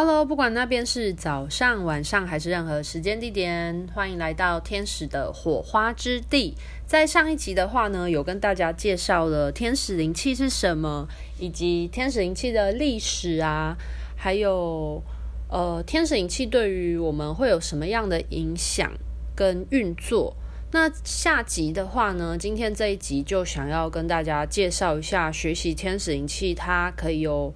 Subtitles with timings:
[0.00, 6.54] Hello，不管那边是早上、晚上还是任何时间地点，欢迎来到天使的火花之地。
[6.86, 11.08] 在上一集的话呢，有跟大家介绍了天使灵气是什么，
[11.40, 13.76] 以及天使灵气的历史啊，
[14.16, 15.02] 还有
[15.50, 18.92] 呃，天使灵气对于我们会有什么样的影响
[19.34, 20.36] 跟运作。
[20.70, 27.52] 那下集的话呢，今天这一集就想要跟大家介绍一下学习天使灵气，它可以有。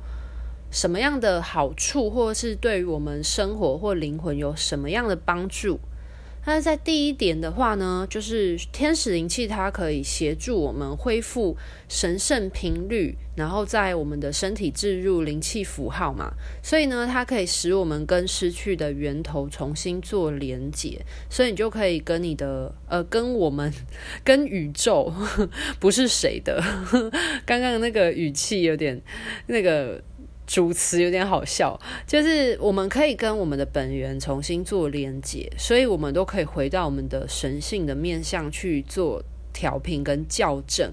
[0.73, 5.79] 什么样的好处，或者是对于我们生活或灵魂有什么样的帮助？
[6.45, 11.57] 那在第一点的话呢，就是天使灵气它可以协助我们恢复
[11.89, 23.73] 神圣频率，然后在我们的身体置入灵气符号嘛，所以呢，它可以使我们跟失去的源头重新做连接，所以你就可以跟你的呃，跟我们
[24.25, 25.15] 跟宇宙
[25.79, 26.61] 不是谁的，
[27.47, 29.01] 刚刚那个语气有点
[29.47, 30.03] 那个。
[30.53, 40.93] 主词有点好笑，就是我们可以跟我们的本源重新做连接，所以我们都可以回到我们的神性的面向去做调频跟校正。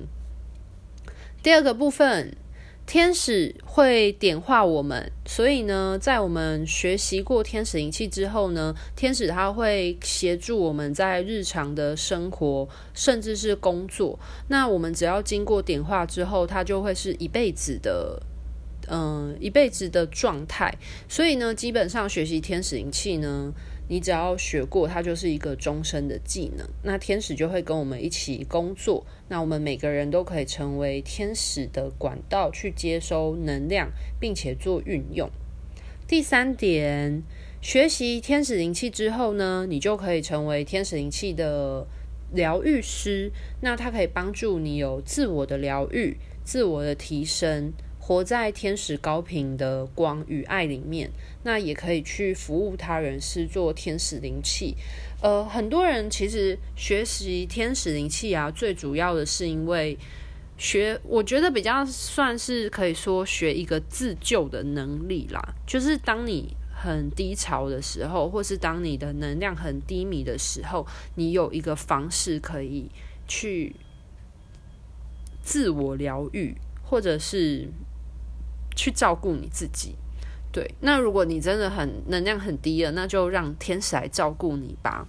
[1.43, 2.37] 第二个部分，
[2.85, 14.17] 天使会点化我们，所以呢，在我们学习过天使灵气之后呢，天使他会协助我们在日常的生活，甚至是工作。
[14.47, 18.23] 那我们只要经过点化之后，它就会是一辈子的。
[18.91, 20.75] 嗯，一辈子的状态，
[21.07, 23.53] 所以呢，基本上学习天使灵气呢，
[23.87, 26.67] 你只要学过，它就是一个终身的技能。
[26.81, 35.29] 那天使就会跟我们一起工作，那我们每个人都可以成为天使的管道，去接收能量，并且做运用。
[36.07, 37.21] 第三点，
[37.61, 41.85] 学习天使灵气之后呢，你就可以成为天使灵气的
[42.31, 47.71] 疗愈师，那它可以帮助你有自我的疗愈、自我的提升。
[48.09, 51.11] 活在天使高频的光与爱里面，
[51.43, 54.75] 那也可以去服务他人，是做天使灵气。
[55.21, 59.95] 呃，很多人其实学习天使灵气啊，最主要的是因为
[60.57, 65.39] 学，我觉得比较算是可以说学一个自救的能力啦。
[65.67, 70.83] 就是当你很低潮的时候，或是当你的能量很低迷的时候，
[71.13, 72.89] 你有一个方式可以
[73.27, 73.75] 去
[75.43, 77.67] 自我疗愈，或者是。
[78.75, 79.95] 去照顾你自己，
[80.51, 80.73] 对。
[80.79, 85.07] 那如果你真的很能量很低了，那就让天使来照顾你吧。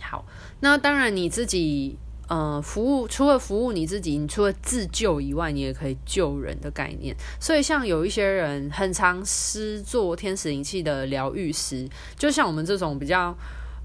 [0.00, 0.24] 好，
[0.60, 1.96] 那当然你自己
[2.28, 7.16] 呃服务，除了服务你自己，你除了自救以外，你也可以救人的概念。
[7.40, 11.88] 所以像有一些人很常施做天使灵气的疗愈师，
[12.18, 13.34] 就像我们这种比较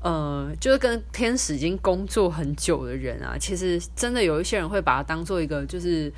[0.01, 6.11] 呃，就是跟天使已经工作很久的人啊，其实真的有一些人会把它当做一个就是。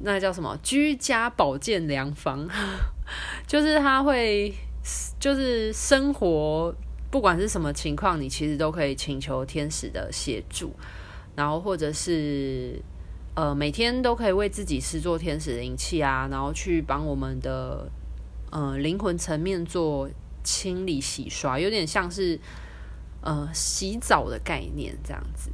[0.00, 0.56] 那叫什么？
[0.62, 2.48] 居家保健良方，
[3.46, 4.54] 就是他会，
[5.18, 6.74] 就是生活
[7.10, 10.72] 不管是什么情况，你其实都可以请求天使的协助，
[11.34, 12.80] 然后或者是
[13.34, 17.90] 呃每天都可以为自己施作天使灵气啊，然后去帮我们的
[18.50, 20.08] 呃灵魂层面做
[20.44, 22.38] 清理洗刷，有点像是
[23.22, 25.50] 呃洗澡的概念这样子。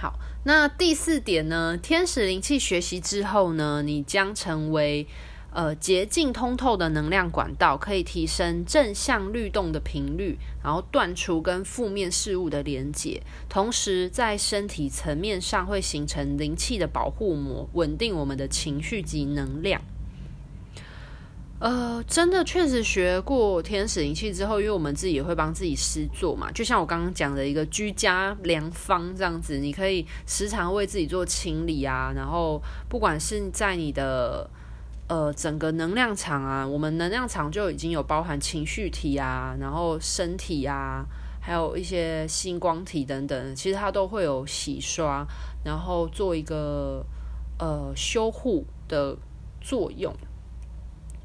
[0.00, 1.76] 好，那第四点呢？
[1.76, 5.04] 天使灵气学习之后呢，你将成为
[5.52, 19.82] 呃洁净通透的能量管道，可以提升正向律动的频率，然后断除跟负面事物的连结，同时在身体层面上会形成灵气的保护膜，稳定我们的情绪及能量。
[21.60, 34.48] 呃，真的确实学过天使灵气之后，因为我们自己也会帮自己施做嘛，就像我刚刚讲的一个居家良方这样子，你可以时常为自己做清理啊，然后不管是在你的
[35.08, 41.04] 呃整个能量场啊，我们能量场就已经有包含情绪体啊，然后身体啊，
[41.40, 45.26] 还有一些星光体等等，其实它都会有洗刷，
[45.64, 47.04] 然后做一个
[47.58, 49.16] 呃修护的
[49.60, 50.14] 作用。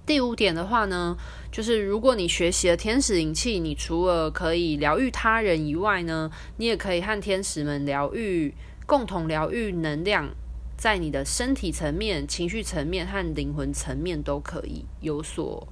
[0.06, 1.16] 第五点的话呢，
[1.50, 8.54] 就是如果你学习了天使灵气，你除了可以疗愈他人以外呢，你也可以和天使们疗愈，
[8.86, 10.30] 共同疗愈能量，
[10.76, 15.66] 在你的身体层面、情绪层面和灵魂层面都可以有所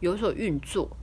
[0.00, 0.96] 有所运作。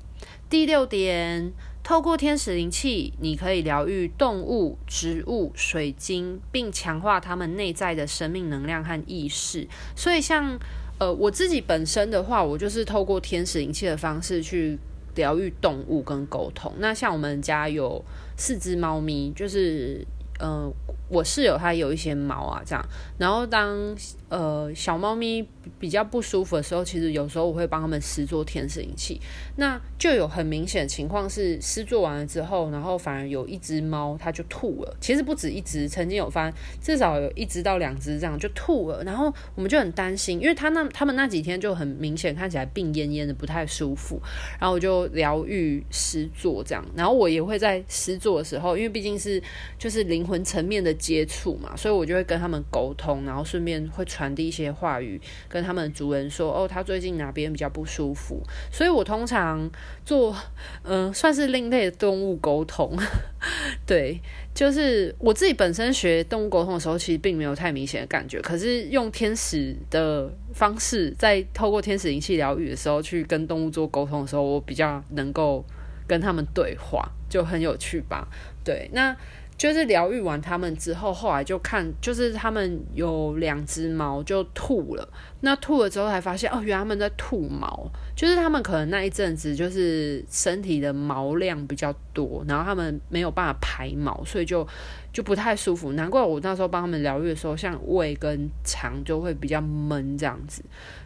[0.50, 1.54] 第六点，
[1.84, 9.68] 透过天使灵气，你可以疗愈动物、植物、水晶，并强化它们内在的生命能量和意识。
[9.96, 10.58] 所以像。
[11.04, 14.78] 呃，我自己本身的话，我就是透过天使灵气的方式去
[15.16, 16.72] 疗愈动物跟沟通。
[16.78, 18.02] 那像我们家有
[18.38, 20.06] 四只猫咪，就是
[20.40, 20.74] 嗯、呃。
[21.10, 22.84] 我室友他有一些毛啊，这样，
[23.20, 23.96] 然后当
[24.30, 25.48] 呃小猫咪
[25.80, 29.22] 比较不舒服的时候，其实有时候我会帮他们施做天使灵气，
[29.58, 36.52] 那就有很明显的情况是施做完了之后，然后反而有一只猫它就吐了，其实不止一只，曾经有发
[36.82, 44.20] 至少有一只到两只这样就吐了，然后我们就很担心，因为他那他们那几天就很明显看起来病恹恹的不太舒服，
[44.60, 49.42] 然后我就疗愈施做这样，然后我也会在施做的时候，因为毕竟是
[49.78, 50.93] 就是灵魂层面的。
[50.94, 58.42] 接触嘛，所以我就会跟他们沟通，然后顺便会传递一些话语，跟他们主人说，哦，他最近哪边比较不舒服。
[58.72, 59.70] 所以我通常
[60.06, 60.36] 做，
[60.84, 62.98] 嗯、 算是另类的动物沟通。
[63.86, 64.20] 对，
[64.54, 75.66] 就是我自己本身学动物沟通的时候，其实并没有太明显的感觉，可是用天使的方式，在透过天使灵气疗愈的时候，去跟动物做沟通的时候，我比较能够
[76.08, 78.28] 跟他们对话，就很有趣吧。
[78.64, 79.16] 对，那。
[79.58, 85.08] 就是疗愈完他们之后，后来就看，就是他们有两只猫就吐了。
[85.42, 87.90] 那吐了之后，才发现哦，原来他们在吐毛。
[88.16, 94.68] 就是他们可能那一阵子就是身体的毛量比较多，然后他们没有办法排毛，所以就
[95.12, 95.94] 就不太舒服。
[95.94, 100.64] 难怪我那时候帮他们疗愈的时候，像胃跟肠就会比较闷这样子。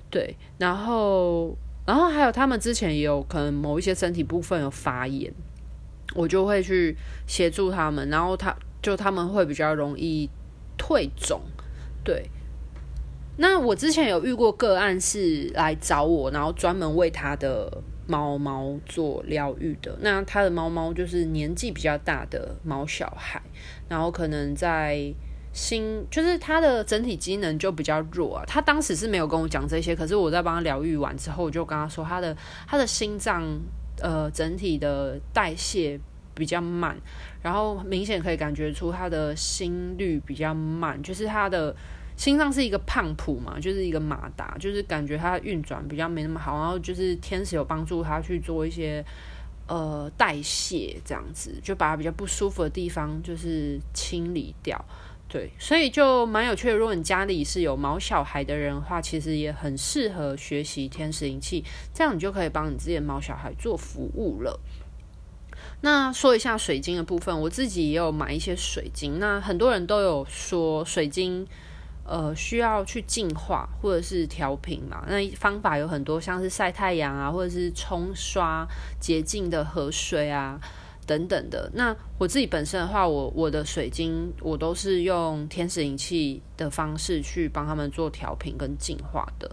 [0.10, 1.56] 对，然后
[1.86, 5.34] 然后还有他们之前也有可能某一些身体部分有发炎。
[6.18, 6.98] 我就会去
[7.28, 10.28] 协助他们，然后他就他们会比较容易
[10.76, 11.40] 退肿，
[12.04, 12.28] 对。
[13.38, 17.72] 那我之前有遇过个案是来找我，然后专门为他的
[18.08, 19.96] 猫猫做疗愈的。
[20.02, 23.40] 那他的猫猫就是年纪比较大的猫小孩，
[23.88, 25.14] 然后可能在
[25.54, 28.44] 心，就是他的整体机能就比较弱啊。
[28.48, 32.36] 他当时是没有跟我讲这些，可是我在帮他疗愈完之后，我就跟他说他的
[32.68, 33.44] 他的心脏。
[34.02, 36.00] 呃，整体的代谢
[36.36, 36.96] 比较慢，
[37.42, 41.76] 然后明显可以感觉出他的心率比较慢，就是他的
[42.16, 49.04] 心脏是一个胖蹼嘛，就是一个马达，就是感觉他运转比较没那么好，然后就是天使有帮助他去做一些
[49.68, 54.84] 呃代谢，这样子就把他比较不舒服的地方就是清理掉。
[55.30, 56.76] 对，所以就蛮有趣的。
[56.76, 64.58] 如果你家里是有毛小孩的人的话，其实也很适合学习天使灵气，这样你就可以帮你自己的毛小孩做服务了。
[65.82, 69.20] 那说一下水晶的部分，我自己也有买一些水晶。
[69.20, 71.46] 那很多人都有说水晶，
[72.06, 75.06] 呃，需要去净化或者是调频嘛。
[75.10, 78.66] 那方法有很多，像是晒太阳啊，或者是冲刷
[79.00, 80.58] 洁净的河水啊。
[81.08, 89.50] 等等的，那我自己本身的话，我我的水晶我都是用天使灵气的方式去帮他们做调频跟净化的，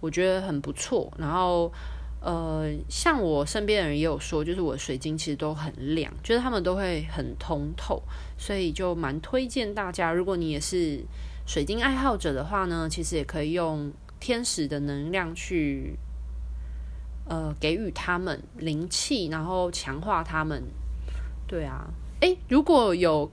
[0.00, 1.10] 我觉得很不错。
[1.16, 1.72] 然后，
[2.20, 8.02] 呃，像我身边的人也有说，就是我的水晶其实都很亮，就是他们都会很通透，
[8.36, 11.02] 所以就蛮推荐大家，如果你也是
[11.46, 13.90] 水晶爱好者的话呢，其实也可以用
[14.20, 15.98] 天使的能量去，
[17.24, 20.62] 呃，给予他们灵气，然后强化他们。
[21.48, 21.88] 对啊，
[22.20, 23.28] 诶，如果有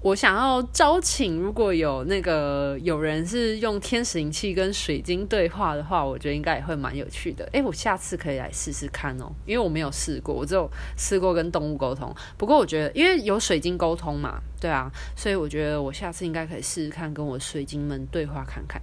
[0.00, 7.46] 我想要招请，如果有那个有人是用天使灵气跟水晶对话的话，我觉得应该也会蛮有趣的。
[7.52, 12.10] 诶，我下次可以来试试看哦，因为我没有试过，我只有试过跟动物沟通。
[12.38, 18.80] 不过我觉得，因为有水晶沟通嘛，对啊，所以我觉得我下次应该可以试试看，跟我水晶们对话看看。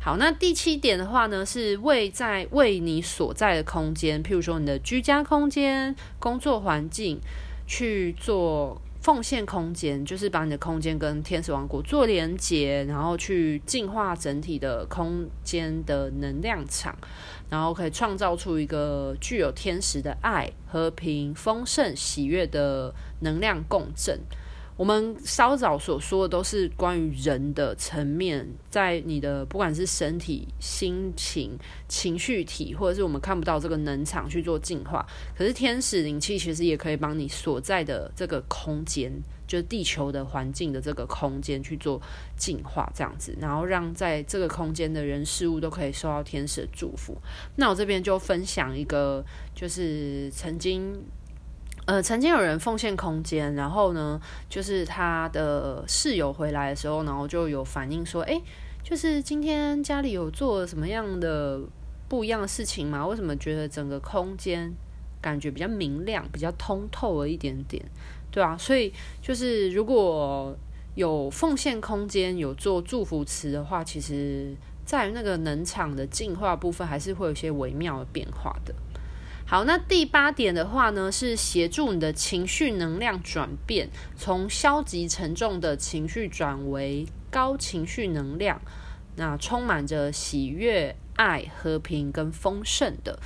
[0.00, 7.20] 好，那第七点的话呢，是为在为你所在的空间，譬如说你的居家空间、工作环境。
[7.66, 16.96] 去做奉献空间，就是把你的空间跟天使王国做连接，然后去净化整体的空间的能量场，
[17.48, 24.20] 然后可以创造出一个具有天使的爱、和平、丰盛、喜悦的能量共振。
[24.76, 35.06] 我们稍早所说的都是关于人的层面，在你的不管是身体、心情、情绪体，或者是我们看不到这个能场去做净化。
[35.34, 39.10] 可是天使灵气其实也可以帮你所在的这个空间，
[39.46, 41.98] 就是地球的环境的这个空间去做
[42.36, 47.16] 净化，这样子，然后让在这个空间的人事物都可以受到天使的祝福。
[47.56, 51.02] 那我这边就分享一个，就是曾经。
[51.86, 58.42] 呃，曾经有人奉献空间，然后呢，就是他的室友回来的时候，然后就有反映说，诶，
[58.82, 61.60] 就是今天家里有做什么样的
[62.08, 63.06] 不一样的事情吗？
[63.06, 64.74] 为什么觉得整个空间
[65.20, 67.80] 感觉比较明亮、比较通透了一点点？
[68.32, 70.56] 对啊，所以就是如果
[70.96, 78.74] 有奉献空间、有做祝福词的话，其实在那个能场的净化部分，还是会有些微妙的变化的。
[79.48, 88.60] 好，那第八点的话呢，是协助你的情绪能量转变，从消极沉重的情绪转为高情绪能量，
[89.14, 93.20] 那充满着喜悦、爱、和平跟丰盛的。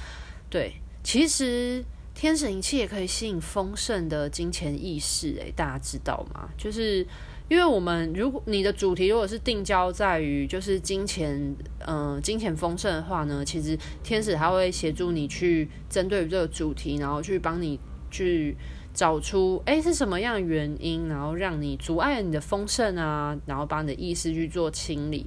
[0.50, 1.82] 对，其实
[2.14, 6.50] 天使灵气也可以吸引丰盛的金钱意识，诶，大家知道吗？
[6.58, 7.06] 就是。
[7.50, 11.52] 因为我们如果你的主题如果是定焦在于就是金钱，
[11.84, 17.76] 嗯、金钱丰盛的话呢，其实天使他会协助你去针对这个主题，然后去帮你
[18.08, 18.56] 去
[18.94, 25.26] 找出，诶，是什么样的原因，然后让你阻碍你的丰盛啊，然后把你的意识去做清理，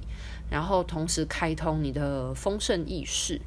[0.50, 3.38] 然后同时开通你的丰盛意识。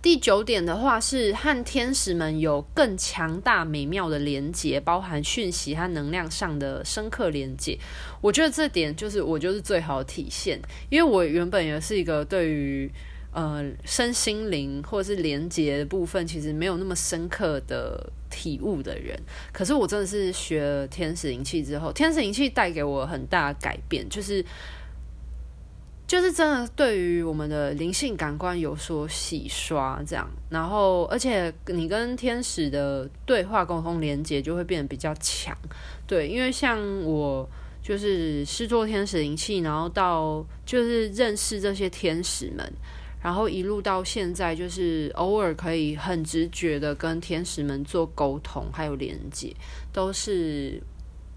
[0.00, 7.76] 第九点的话是和天使们有更强大美妙的连接，包含讯息和能量上的深刻连接。
[8.20, 12.90] 我觉得这点就是我就是最好的体现，因为我原本也是一个对于
[13.32, 19.18] 呃身心灵或者是连接的部分其实没有那么深刻的体悟的人。
[19.52, 24.44] 可是我真的是学了天使灵气之后，天使灵气带给我很大的改变，就是。
[26.08, 35.54] 就是真的对于我们的灵性感官有所洗刷，这样，然后而且你跟天使的对话沟通连接就会变得比较强，
[36.06, 37.46] 对，因为像我
[37.82, 42.72] 就是施作天使灵气，然后到就是认识这些天使们，
[43.22, 49.54] 然后一路到现在，就是偶尔可以很直觉的跟天使们做沟通，还有连接，
[49.92, 50.82] 都是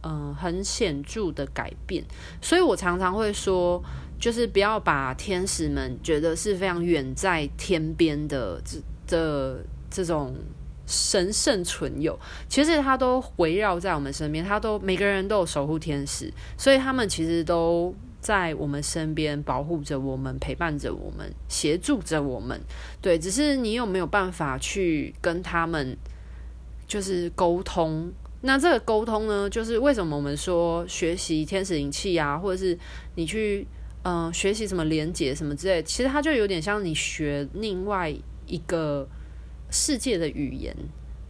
[0.04, 2.02] 嗯、很显著的改变，
[2.42, 3.84] 所以我常常会说。
[4.22, 9.60] 就是不要把天使们觉得是非常远在天边的这这
[9.90, 10.36] 这种
[10.86, 22.62] 神圣存有，其实它都围绕在我们身边，它都每个人都有守护天使，所以他们其实都在我们身边保护着我们，陪伴着我们，协助着我们。
[23.02, 25.98] 对，只是你有没有办法去跟他们
[26.88, 28.12] 就是沟通？
[28.42, 32.78] 那这个沟通呢，就是为什么我们说学习天使灵气啊，或者是
[33.16, 33.66] 你去。
[34.04, 38.14] 嗯、学习什么连接什么之类，其实它就有点像你学另外
[38.48, 39.08] 一个
[39.70, 40.76] 世界的语言，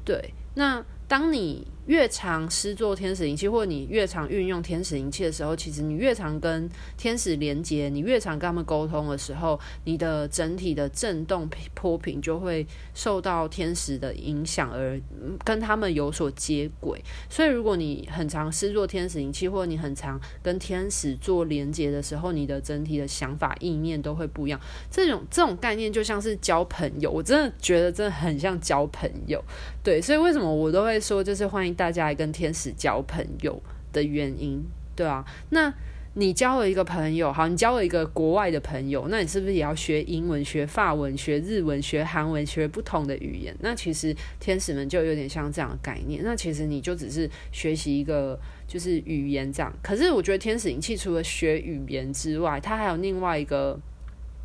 [0.05, 0.33] 对。
[0.55, 15.01] 那当你越常施作天使灵气，或者你越常运用天使灵气的时候，其实你越常跟天使连接，你越常跟他们沟通的时候，你的整体的震动波频就会受到天使的影响，而
[15.43, 17.03] 跟他们有所接轨。
[17.29, 24.59] 所以，如果你很常施作天使灵气，或你很常跟天使做连接的时候，你的整体的想法意念都会不一样。
[24.91, 29.43] 这种这种概念就像是交朋友，我真的觉得真的很像交朋友。
[29.83, 31.70] 对，所以为什么我都会说，就是欢迎。
[31.73, 33.61] 大家来跟天使交朋友
[33.91, 34.63] 的原因，
[34.95, 35.73] 对啊，那
[36.13, 43.55] 你交了一个朋友，好，你交了一个国外的朋友，那你是不是也要学英文、学法文、学日文、学韩文、学不同的语言？
[43.61, 46.21] 那其实天使们就有点像这样的概念。
[46.23, 48.37] 那其实你就只是学习一个
[48.67, 49.73] 就是语言这样。
[49.81, 53.79] 可是我觉得天使灵气除了学语言之外，它还有另外一个。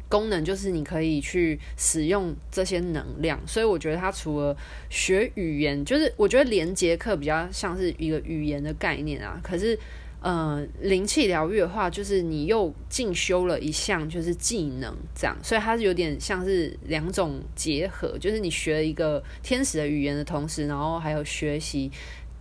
[0.08, 4.56] 功能就是你可以去使用这些能量，所以我觉得它除了
[4.88, 9.40] 学语言，就是我觉得连结课比较像是一个语言的概念啊。
[9.42, 9.76] 可是，
[10.20, 21.90] 呃，灵气疗愈的话，就是你又进修了一项就是技能，这样，所以它是有点像是两种结合，就是你学了一个天使的语言的同时，然后还有学习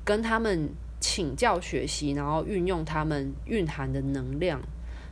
[0.04, 0.70] 跟他们
[1.00, 4.62] 请教学习，然后运用他们蕴含的能量。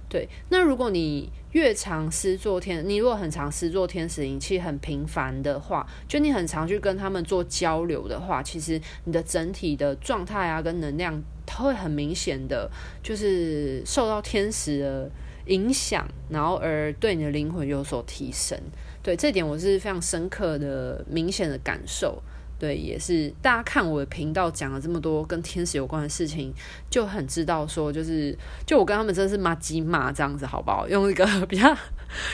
[0.09, 12.69] 对，那如果你越常施作天，你如果很常施作天使灵气很频繁的话，就你很常去跟他们做交流的话，其实你的整体的状态啊跟能量，它会很明显的，
[13.01, 15.09] 就是受到天使的
[15.45, 18.59] 影响，然后而对你的灵魂有所提升。
[19.03, 22.21] 对，这点我是非常深刻的、明显的感受。
[22.63, 26.53] 对，也是大家看我的频道讲了这么多跟天使有关的事情，
[26.89, 28.33] 就很知道说，就是
[28.65, 30.87] 就我跟他们真的是麻吉嘛这样子，好不好？
[30.87, 31.77] 用一个 比较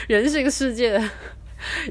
[0.06, 1.10] 人性世界的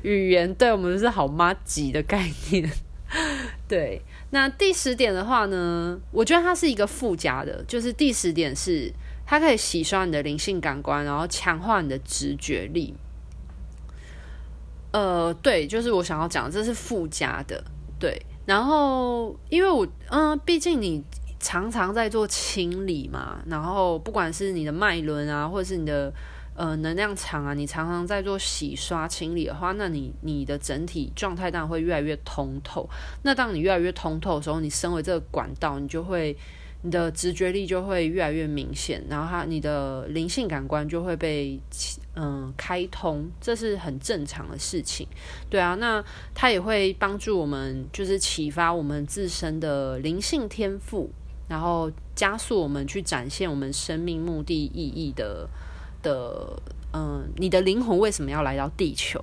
[0.03, 2.71] 语言，对我们是好麻吉的概念。
[3.67, 8.89] 对，那第十点的话呢，我觉得它是一个附加的，就是第十点是
[9.25, 12.95] 它可以洗刷你的灵性感官，然后强化你的直觉力。
[14.93, 17.61] 呃，对，就是我想要讲，这是附加的，
[17.99, 18.19] 对。
[18.45, 21.03] 然后，因为我，嗯，毕竟你
[21.39, 26.11] 常常在做清理嘛，然后不管是你的脉轮啊，或者是你的
[26.55, 32.89] 呃能量场啊，你常常在做洗刷清理的话，那你你的整体状态当然会越来越通透。
[33.21, 36.35] 那当你越来越通透的时候，你身为这个管道，你就会
[36.81, 41.59] 你的直觉力就会越来越明显，然后它你的灵性感官就会被
[42.15, 45.05] 嗯开通，这是很正常的事情。
[45.49, 51.09] 对啊，那它也会帮助我们，就是启发我们自身的灵性天赋，
[51.49, 55.49] 然后加速我们去展现我们生命目的意义的
[56.01, 56.61] 的
[56.93, 59.19] 嗯，你的灵魂为什么要来到地球？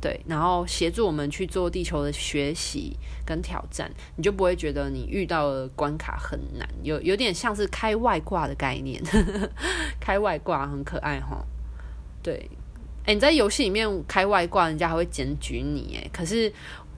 [0.00, 9.02] 对，然后协助我们去做地球的学习跟挑战，你就不会觉得你遇到的关卡很难，有有点像是开外挂的概念，
[9.98, 11.44] 开外挂很可爱哈。
[12.22, 12.48] 对，
[13.04, 16.52] 诶，你在游戏里面开外挂，人家还会检举你诶，可是。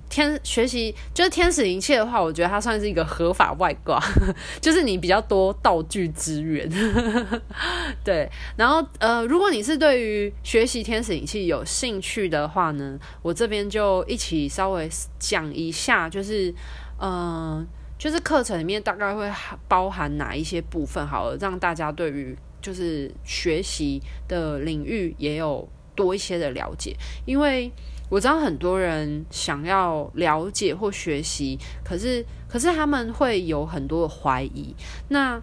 [0.09, 4.03] 天学习就是天使灵气的话，我觉得它算是一个合法外挂，
[4.61, 6.69] 就是你比较多道具资源，
[8.03, 8.29] 对。
[8.57, 14.88] 然后呃，如果你是对于学习天使灵气有兴趣的话呢，我这边就一起稍微
[15.19, 16.53] 讲一下，就是
[17.00, 17.67] 嗯、
[17.99, 19.31] 就是课程里面大概会
[19.69, 26.97] 包含哪一些部分，好了，让大家对于就是学习的领域也有多一些的了解，
[27.27, 27.71] 因为。
[28.09, 34.75] 我知道很多人想要了解或学习，可是可是他们会有很多的怀疑。
[35.09, 35.41] 那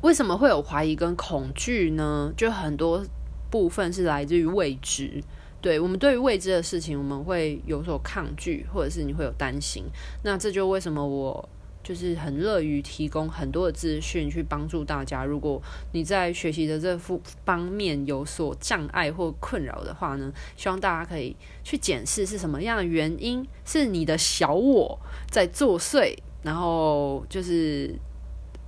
[0.00, 2.32] 为什么会有怀疑跟恐惧呢？
[2.36, 3.04] 就很多
[3.50, 5.22] 部分是来自于未知。
[5.60, 9.84] 对，我们对于未知的事情，我们会有所抗拒，或者是你会有担心。
[10.24, 11.48] 那这就为什么我。
[11.82, 15.24] 就是很乐于提供很多的资讯去帮助大家。
[15.24, 15.60] 如果
[15.92, 16.96] 你在学习的这
[17.44, 21.34] 方面有所障碍或困扰的话呢，希望大家可以
[21.64, 24.98] 去检视是什么样的原因，是你的小我
[25.28, 27.92] 在作祟，然后就是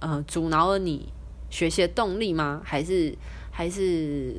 [0.01, 1.13] 呃阻挠了你
[1.51, 2.61] 学习的动力吗？
[2.65, 3.17] 还是
[3.53, 4.35] 还是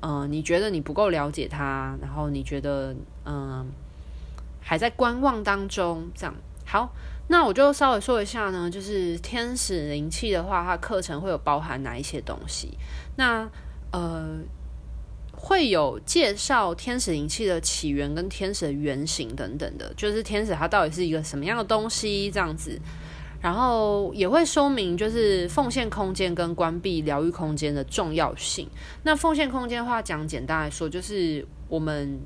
[0.00, 2.94] 呃你觉得你不够了解他，然后你觉得
[3.24, 3.66] 嗯、
[4.60, 6.08] 还在观望当中？
[6.14, 6.34] 这样
[6.64, 6.92] 好。
[7.32, 12.76] 那我就稍微说一下呢，就是天使灵气的话，它课程会有包含哪一些东西？
[13.16, 13.48] 那
[13.92, 14.36] 呃，
[15.32, 22.76] 会有介绍天使灵气的起源跟天使的原型等等的，就是天使它到底是一个什么样的东西这样子。
[23.40, 28.68] 然后也会说明就是奉献空间跟关闭疗愈空间的重要性。
[29.04, 32.18] 那奉献空间的话，讲简单来说，就是我们。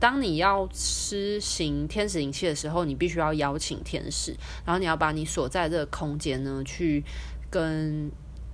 [0.00, 7.04] 当你要施行天使灵气的时候，你必须要邀请天使，然后你要把你所在这个空间呢，去
[7.50, 8.10] 跟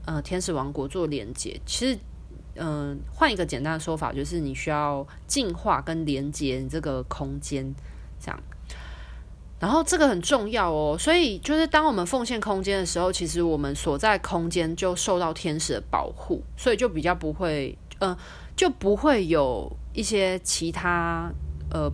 [0.06, 1.60] 呃天使王国做连接。
[1.66, 1.98] 其实，
[2.56, 7.74] 嗯、换一个简单的说法，就是你需要净化跟连接你这个空间，
[8.20, 8.40] 这样。
[9.60, 18.14] 然后这个很重要哦，所以就是当我们奉献空间的时候，其实我们所在空间就受到天使的保护，所以就比较不会，嗯、
[18.56, 19.70] 就不会有。
[19.96, 21.32] 一些其他
[21.70, 21.88] 呃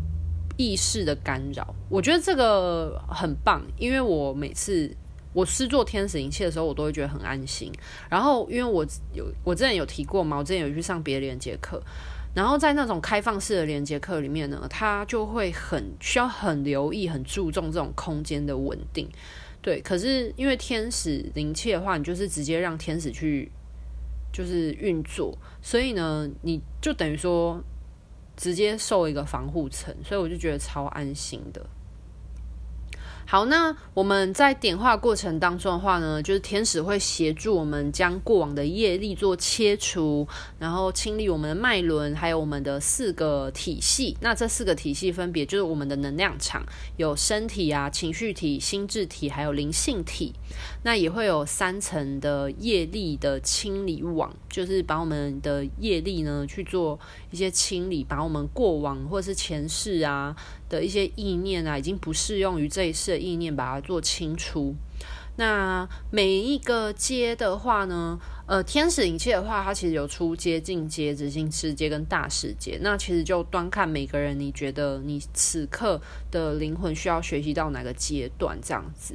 [0.57, 4.91] 意识的干扰，我觉得这个很棒，因为我每次
[5.35, 7.71] 我施作天使灵气的时候，我都会觉得很安心。
[8.09, 11.79] 然后，因为我有我之前有提过嘛，我之前有去上别的连接课，
[12.35, 19.07] 然后在那种开放式的连接课里面呢，他就会很需要很留意、很注重这种空间的稳定。
[19.61, 23.53] 对，可是因为天使灵气的话，你就是直接让天使去
[24.33, 27.63] 就是运作，所以呢，你就等于说。
[28.37, 31.61] 直接受一个防护层，所以我就觉得超安心的。
[33.31, 40.27] 好，那我们在点化过程当中的话呢，就是天使会协助我们将过往的业力做切除，
[40.59, 44.17] 然后清理我们的脉轮，还有我们的四个体系。
[44.21, 46.67] 那这四个体系分别就是我们的能量场，
[46.97, 50.35] 有身体啊、情绪体、心智体，还有灵性体。
[50.83, 56.99] 那也会有三层的业力的清理网，就是把我们的业力呢去做
[57.31, 60.35] 一些清理，把我们过往或是前世啊。
[60.71, 64.75] 的一些意念啊，已经不适用于这一次的意念，把它做清除。
[65.37, 72.79] 那每一个阶的话呢，呃，天使灵气的话，它其实有初阶、进阶、执行师阶跟大师阶。
[72.83, 75.99] 那其实就端看每个人，你觉得你此刻
[76.31, 79.15] 的灵魂需要学习到哪个阶段这样子。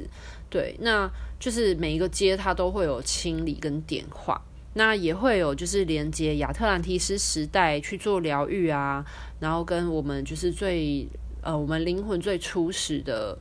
[0.50, 4.40] 对，那就是每一个阶它都会有清理跟点化，
[4.74, 9.04] 那也会有就是连接亚特兰提斯时代去做疗愈啊，
[9.38, 11.06] 然后跟我们就是最。
[11.46, 13.38] 呃，我们灵魂最初始的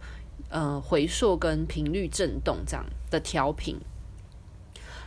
[0.50, 3.76] 呃回溯跟频率震动这样的调频，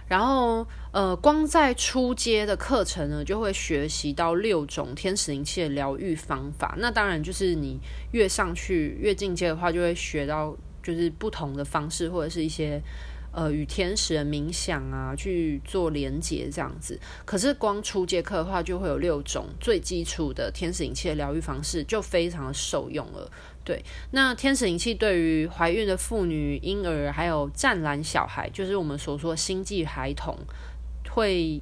[0.09, 6.75] 然后呃，光在初阶的课程呢，就会学习到六种天使灵气的疗愈方法。
[6.79, 7.79] 那当然就是你
[8.11, 12.83] 越上去越进阶的话，就会学到就是不同的方式或者是一些
[13.33, 16.99] 呃与天使冥想啊去做连接这样子。
[17.25, 23.31] 可是光初阶课的话，就会有六种最基础的天使灵气的疗愈方式，就非常的受用了。
[23.65, 30.35] 对，那天使灵气对于怀孕的妇女、婴儿，还有湛蓝小孩，就是我们所说星际孩童，
[31.11, 31.61] 会，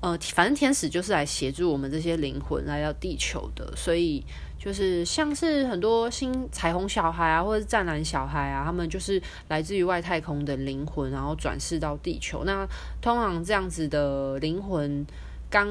[0.00, 4.24] 呃，反正天使就是来协助我们这些灵魂来到地球的，所以
[4.62, 12.44] 就是像是很多星彩虹小孩啊，或者是湛蓝小孩啊，他们就是来自于外太空的灵魂，然后转世到地球。
[12.44, 12.66] 那
[13.00, 15.04] 通常这样子的灵魂
[15.50, 15.68] 刚。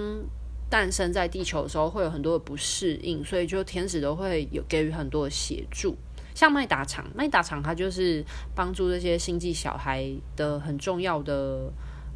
[0.72, 5.98] 诞生在地球的时候会有很多的不适应，所以就天使都会有给予很多的协助。
[6.34, 8.24] 像麦达场，麦达场它就是
[8.56, 11.70] 帮助这些星际小孩的很重要的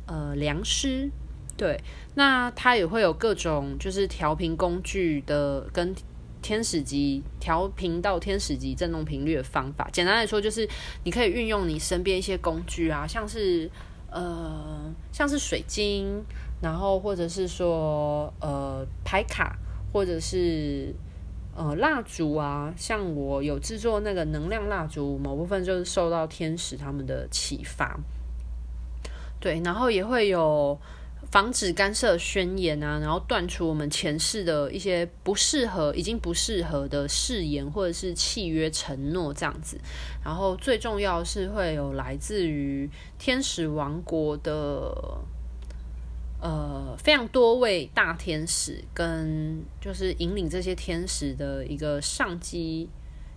[0.07, 1.11] 呃良师。
[1.57, 1.77] 对，
[2.13, 5.93] 那它也会有各种就是调频工具的跟
[6.45, 9.89] 天使级调频到天使级振动频率的方法。
[9.91, 10.69] 简单来说，就是
[11.03, 13.67] 你可以运用你身边一些工具啊，像是
[14.12, 16.23] 呃像是水晶。
[16.62, 19.58] 然后，或者是说，呃，牌卡，
[19.91, 20.95] 或者是
[21.53, 27.99] 呃，蜡烛啊，像我有制作那个能量蜡烛，某部分就是受到天使他们的启发。
[29.39, 30.79] 对，然后也会有
[31.31, 39.79] 防止干涉宣言啊，然后断除我们前世的一些不适合、已经不适合的誓言或者是契约承诺这样子。
[40.23, 45.19] 然后最重要是会有来自于天使王国的。
[46.41, 52.88] 呃，非常多位大天使跟就是引领这些天使的一个上级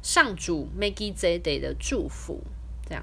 [0.03, 2.42] 上主 Maggie Z Day 的祝福，
[2.87, 3.03] 这样。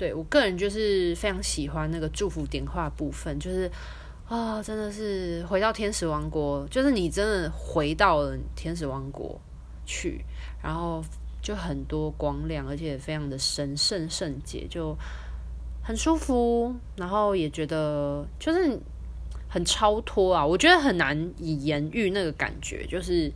[0.00, 3.70] 对，我个人就是非常喜欢那个祝福点化部分，就是
[4.26, 9.38] 啊、真的是回到天使王国，就是你真的回到了天使王国
[9.84, 10.24] 去，
[10.62, 11.04] 然后
[11.42, 14.96] 就很多光亮，而且非常的神圣圣洁，就。
[15.82, 18.78] 很舒服，然后也觉得就是
[19.48, 20.46] 很超脱啊！
[20.46, 23.32] 我觉得很难以言喻那个感觉，就是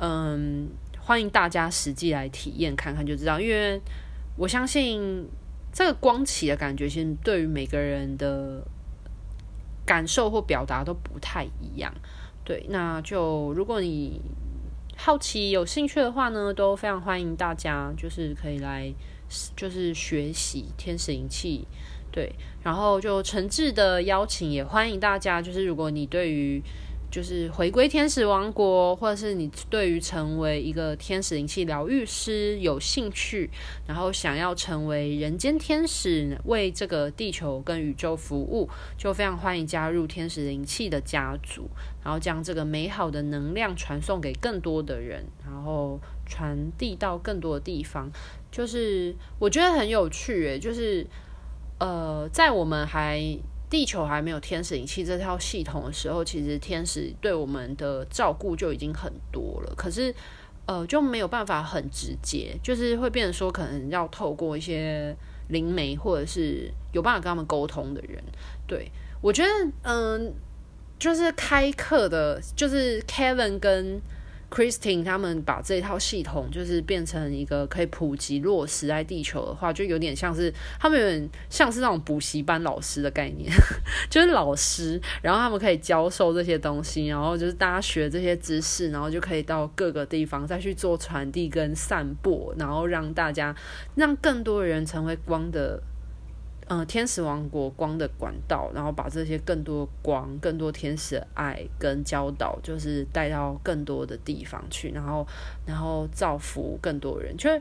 [0.00, 3.40] 嗯，欢迎大家实际来体验看看就知道。
[3.40, 3.80] 因为
[4.36, 5.26] 我相信
[5.72, 8.62] 这个光启的感觉，其实对于每个人的
[9.86, 11.92] 感受或表达都不太一样。
[12.44, 14.20] 对，那就如果你
[14.96, 18.92] 好奇、有兴趣的话呢，都非常欢迎大家，就是可以来。
[19.54, 21.64] 就是学习天使灵气，
[22.10, 25.40] 对，然后就诚挚的邀请，也欢迎大家。
[25.40, 26.60] 就是如果你对于
[27.10, 33.50] 就是回归天使王国，或者是你对于成为一个天使灵气疗愈师有兴趣，
[33.86, 41.68] 然后想要成为人间天使，为这个地球跟宇宙服务，就非常欢迎加入天使灵气的家族，
[42.04, 48.08] 然后将这个美好的能量传送给更多的人，然后传递到更多的地方。
[48.52, 51.06] 就是我觉得很有趣诶，就是
[51.78, 53.20] 呃，在我们还
[53.70, 59.72] 地球还没有天使灵气这套系统的时候，其实天使对我们的照顾就已经很多了。
[59.76, 60.12] 可是
[60.66, 65.16] 呃，就没有办法很直接，就是会变成说，可能要透过一些
[65.48, 68.22] 灵媒或者是有办法跟他们沟通的人。
[68.66, 68.90] 对，
[69.22, 69.48] 我觉得，
[69.84, 70.34] 嗯、
[70.98, 74.02] 就是开课的，就是 Kevin 跟。
[74.50, 83.50] Christine 他们把这套系统就是变成一个可以普及落实在地球的话，就有点像是他们有点像是那种补习班老师的概念，
[84.10, 93.54] 就是老师，然后他们可以教授这些东西，然后就是大家学这些知识，然后就可以到各个地方再去做传递跟散播，然后让大家
[93.94, 95.80] 让更多的人成为光的。
[96.72, 105.26] 嗯，天使王国光的管道，然后把这些更多光、更多天使的爱跟教导，就是带到更多的地方去，然后，
[105.66, 107.60] 然后造福更多人，就是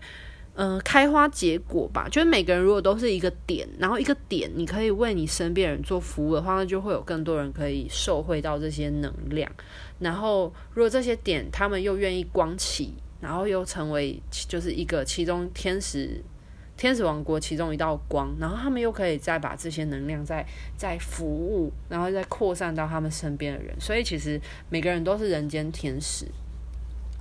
[0.54, 2.08] 嗯，开花结果吧。
[2.12, 9.52] 就是每个人如果都是一个点，然后一个点，你可以为你身边人做服务的话，那就会有更多人可以受惠到这些能量。
[9.98, 16.24] 然后，如果这些点他们又愿意光起，然后又成为就是一个其中天使。
[16.80, 20.46] 天使王国其中一道光，然后他们又可以再把这些能量再
[20.78, 23.76] 再服务，然后再扩散到他们身边的人。
[23.82, 24.40] 所以其实
[24.70, 26.26] 每个人都是人间天使。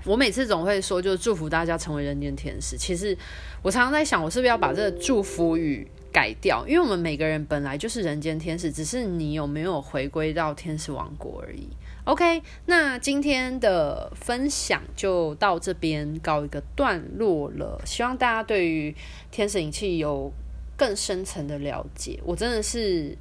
[0.04, 2.76] 我每次总会说，就是祝福大家成为人间天使。
[2.76, 3.18] 其实
[3.60, 6.64] 我常常在想，我是不是要把这个祝福语改掉？
[6.68, 11.66] 因为我们每个人本来就是人间天使，只是你有没有回归到天使王国而已。
[12.08, 17.78] OK，那今天的分享就到这边告一个段落了。
[17.84, 18.96] 希望大家对于
[19.30, 20.32] 天使灵气有
[20.74, 22.18] 更深层的了解。
[22.24, 23.14] 我真的是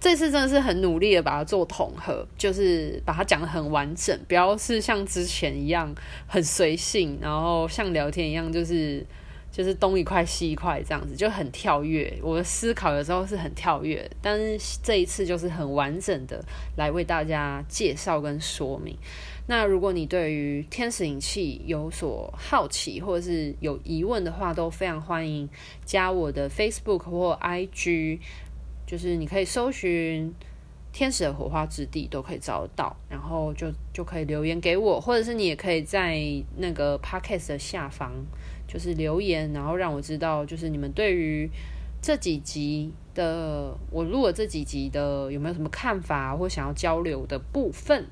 [0.00, 5.94] 这次真的是很努力的把它做统合，就是把它讲得很完整，不要是像之前一样
[6.26, 9.06] 很随性，然后像聊天一样，就是。
[9.56, 12.12] 就是东一块西一块这样子，就很跳跃。
[12.20, 16.44] 我的思考有时候是很跳跃，但是这一次就是很完整的
[16.76, 18.94] 来为大家介绍跟说明。
[19.46, 25.48] 那如果你对于天使引器有所好奇或者是有疑问的话，都非常欢迎
[25.86, 28.18] 加我的 Facebook 或 IG，
[28.86, 30.34] 就是你可以搜寻
[30.92, 36.20] 天使的火花之地都可以找得到，然后就就可以留言给我，或者是你也可以在
[36.58, 38.12] 那个 Podcast 的下方
[38.66, 41.48] 就是留言，然后让我知道就是你们对于
[42.02, 48.06] 这几集的我录了这几集的有没有什么看法或想要交流的部分。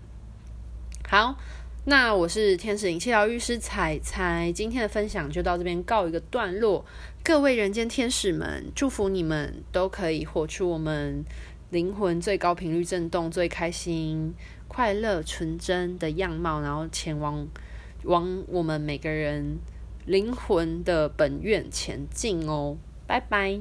[1.07, 1.37] 好，
[1.85, 6.85] 那我是天使灵气疗愈师彩彩，今天的分享就到这边告一个段落。
[7.23, 11.25] 各位人间天使们，祝福你们都可以活出我们
[11.71, 14.35] 灵魂最高频率振动、最开心、
[14.67, 17.47] 快乐、纯真的样貌，然后前往
[18.05, 19.59] 往我们每个人
[20.07, 22.77] 灵魂的本愿前进哦。
[23.07, 23.61] 拜拜。